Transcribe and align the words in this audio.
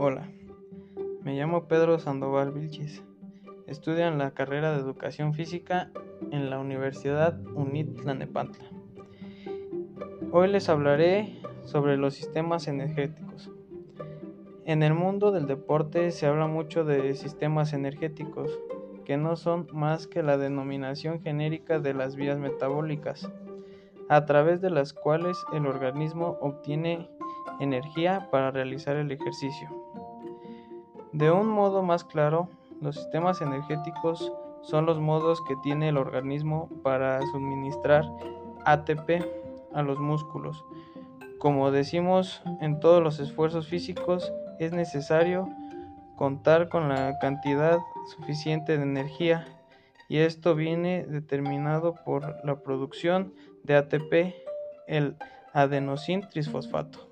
Hola, 0.00 0.28
me 1.24 1.34
llamo 1.34 1.66
Pedro 1.66 1.98
Sandoval 1.98 2.52
Vilchis. 2.52 3.02
Estudio 3.66 4.06
en 4.06 4.16
la 4.16 4.30
carrera 4.30 4.72
de 4.72 4.78
Educación 4.78 5.34
Física 5.34 5.90
en 6.30 6.50
la 6.50 6.60
Universidad 6.60 7.36
UNIT 7.56 8.02
Tlanepantla. 8.02 8.64
Hoy 10.30 10.46
les 10.52 10.68
hablaré 10.68 11.42
sobre 11.64 11.96
los 11.96 12.14
sistemas 12.14 12.68
energéticos. 12.68 13.50
En 14.66 14.84
el 14.84 14.94
mundo 14.94 15.32
del 15.32 15.48
deporte 15.48 16.12
se 16.12 16.26
habla 16.26 16.46
mucho 16.46 16.84
de 16.84 17.16
sistemas 17.16 17.72
energéticos, 17.72 18.56
que 19.04 19.16
no 19.16 19.34
son 19.34 19.66
más 19.72 20.06
que 20.06 20.22
la 20.22 20.38
denominación 20.38 21.22
genérica 21.22 21.80
de 21.80 21.94
las 21.94 22.14
vías 22.14 22.38
metabólicas, 22.38 23.28
a 24.08 24.26
través 24.26 24.60
de 24.60 24.70
las 24.70 24.92
cuales 24.92 25.36
el 25.52 25.66
organismo 25.66 26.38
obtiene 26.40 27.10
energía 27.60 28.28
para 28.30 28.50
realizar 28.50 28.96
el 28.96 29.10
ejercicio. 29.10 29.68
De 31.12 31.30
un 31.30 31.48
modo 31.48 31.82
más 31.82 32.04
claro, 32.04 32.48
los 32.80 32.96
sistemas 32.96 33.40
energéticos 33.40 34.32
son 34.62 34.86
los 34.86 35.00
modos 35.00 35.42
que 35.48 35.56
tiene 35.62 35.88
el 35.88 35.96
organismo 35.96 36.68
para 36.82 37.20
suministrar 37.32 38.04
ATP 38.64 39.24
a 39.72 39.82
los 39.82 39.98
músculos. 39.98 40.64
Como 41.38 41.70
decimos 41.70 42.42
en 42.60 42.80
todos 42.80 43.02
los 43.02 43.20
esfuerzos 43.20 43.68
físicos, 43.68 44.32
es 44.58 44.72
necesario 44.72 45.48
contar 46.16 46.68
con 46.68 46.88
la 46.88 47.18
cantidad 47.20 47.78
suficiente 48.16 48.76
de 48.76 48.82
energía 48.82 49.46
y 50.08 50.18
esto 50.18 50.54
viene 50.54 51.04
determinado 51.06 51.94
por 52.04 52.44
la 52.44 52.56
producción 52.62 53.32
de 53.62 53.76
ATP, 53.76 54.34
el 54.86 55.16
adenosin 55.52 56.22
trisfosfato. 56.28 57.08